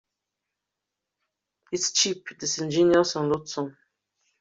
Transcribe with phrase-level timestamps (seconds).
[1.71, 3.77] It's cheap, disingenuous and loathsome.